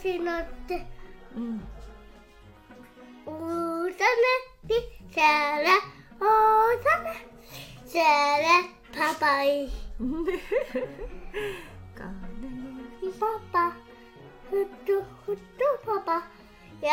[0.01, 0.85] しいなって
[1.35, 1.61] う、うん、
[3.25, 3.31] お
[3.85, 3.95] さね
[4.67, 4.75] ピ
[5.13, 5.75] シャラ
[6.21, 6.23] お
[6.83, 7.27] さね
[7.85, 9.67] シャラパパイ。
[11.95, 12.11] かな
[13.19, 13.71] パパ
[14.49, 15.41] ふっとふっと
[15.85, 16.13] パパ。
[16.81, 16.87] や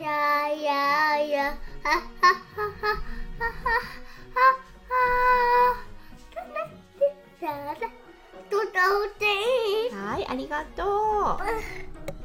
[0.00, 2.66] やややはははは
[3.38, 4.42] はは
[4.88, 4.94] は。
[6.34, 6.54] さね
[6.98, 7.00] ピ
[7.38, 7.80] シャラと
[8.50, 8.56] と
[9.18, 9.24] て。
[9.94, 12.19] はいありがとう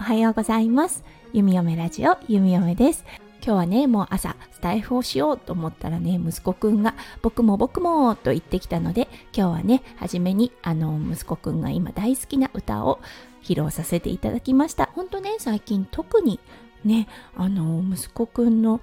[0.00, 1.02] おはようございます。
[1.32, 3.04] ゆみよめラジオゆみよめです。
[3.44, 13.00] 今日はね、もう朝スタイフをしようと思ったらね、息子くんが僕も僕もと言ってきたので、今日はね、初めにあの息子くんが今大好きな歌を
[13.42, 14.86] 披露させていただきました。
[14.94, 16.38] ほんとね、最近特に
[16.84, 18.80] ね、あの息子くんの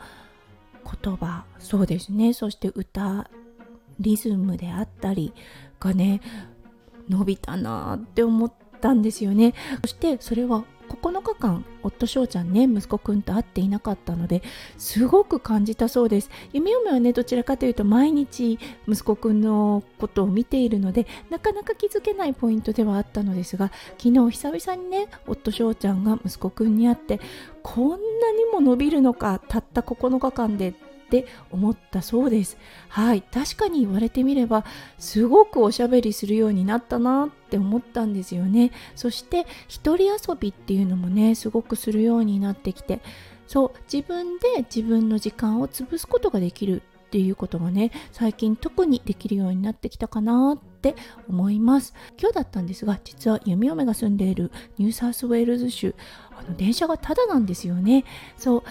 [1.02, 3.30] 言葉、そうですね、そして歌、
[4.02, 5.34] リズムであったり
[5.80, 6.20] がね、
[7.08, 9.54] 伸びたなって思ったんですよね。
[9.82, 14.42] そしてそれは9日間夫翔ちゃんね息子くんと会っていなかったので
[14.78, 16.30] すごく感じたそうです。
[16.54, 27.20] 夢嫁はねどちらかというと毎日息子くんのことを見ているのでなかなか気づけないポイントではあったのですが昨日久々にね夫翔ちゃんが息子くんに会って
[27.64, 30.74] こんなにも伸びるのかたった9日間で
[31.06, 32.58] って思ったそうです。
[32.90, 33.22] はい。
[33.22, 34.66] 確かに言われてみれば
[34.98, 38.72] すごくおしゃべりするようになったなって思ったんですよね。
[38.96, 43.02] そして一人遊びっていうのもねすごくするようになってきて。
[43.48, 43.72] そう。
[43.92, 50.96] 自分で自分の時間を潰すことができるっていうことがね最近特にできるようになってきたかなって
[51.30, 51.94] 思います。
[52.20, 55.96] 今日だったんですが実は弓嫁が住んでいるニューサウスウェールズ州
[56.38, 58.04] あの電車がタダなんですよね。
[58.38, 58.64] そう。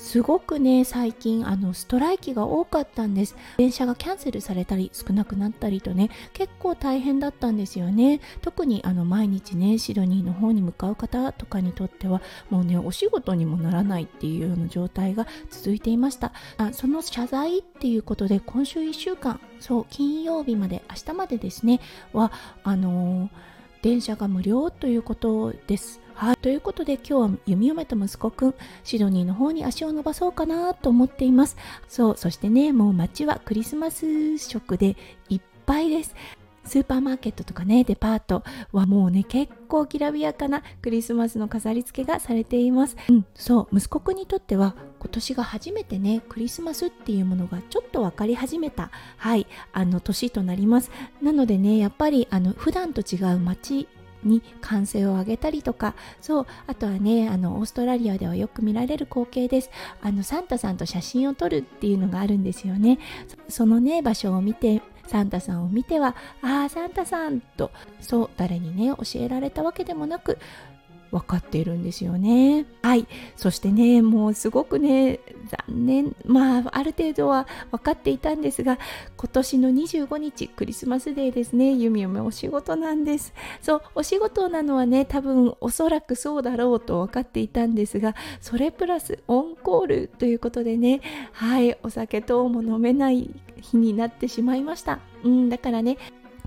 [0.00, 3.36] すごくね最近あのストライキが多かったんです。
[3.58, 8.20] 電車がキャンセルされたり少なくなったりとね結構大変だったんですよね。
[8.40, 16.32] 特にあの毎日ねシドニーの方に向かう方とかにとってはもうねお仕事にもならないっていうような状態が続いていました。
[16.56, 21.78] あその謝罪っていうことで今週1週間そう金曜日まで明日までですね
[22.14, 22.32] は
[22.64, 23.28] あのー
[23.82, 26.00] 電車が無料ということです。
[26.20, 28.54] はい、ということで今日は弓嫁と息子くん
[28.84, 31.56] シドニーの方に足を伸ばそうかなと思っています。
[31.88, 34.98] そうそしてねもう街はクリスマス色で
[35.30, 36.14] いっぱいです。
[36.62, 42.98] スーパーマーケットとかねデパートはもうね結構きらびやかなクリスマスの飾り付けがされています。
[43.08, 50.90] うん、そう息子くんにとっては今年が初めてねクリスマスっていうものがちょっと分かり始めたはいあの年となります。
[51.22, 53.88] なのでねやっぱりあの普段と違う街
[54.22, 55.94] に歓声を上げたりとか。
[56.20, 59.70] そうあとはねあのオーストラリアではよく見られる光景です。
[60.02, 62.98] あのサンタさんと写真を撮るっていうのがあるんですよね。
[63.48, 70.38] そのね場所を見てサンタさんを見てはああサンタさんとそう誰にね教えられたわけでもなく
[71.10, 72.66] 分かっているんですよね。
[72.82, 73.06] はい。
[73.36, 75.20] そしてねもうすごくね
[75.68, 76.16] 残念。
[76.24, 78.78] まあある程度は分かっていたんですが
[79.16, 81.72] 今年の25日クリスマスデーですね。
[81.72, 83.32] ゆみゆめお仕事なんです。
[83.60, 91.00] そうお仕事なのはね多分おそらくそうだろうと分かっていたんですがそれプラスオンコールということでね
[91.32, 91.76] はい。
[91.82, 95.00] お酒等も飲めない日になってしまいました。
[95.24, 95.98] うんだからね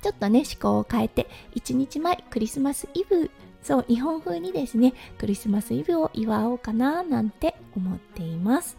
[0.01, 3.31] ちょっとね思考を変えて1日前クリスマスイブ
[3.63, 8.77] そう日本風にですねクリスマスイブを祝おうかななんて思っています。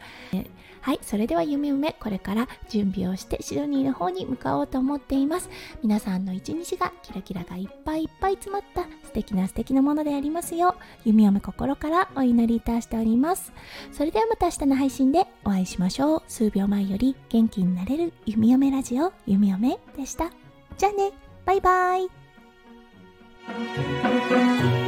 [0.80, 5.48] はいそれでは夢夢これから準備をしてシドニーの方に向かおうと思っています。
[5.82, 13.52] 皆さんの一日がキラキラがいっぱいいっぱい詰まった素敵な素敵なものでありますよう夢嫁心からお祈りいたしております。
[13.92, 16.22] それではまた明日の配信でお会いしましょう。
[16.28, 20.30] 数秒前より元気になれる弓嫁ラジオ弓嫁でした。
[20.76, 21.12] じゃあね
[21.46, 22.23] バイバイ。
[23.46, 24.83] Música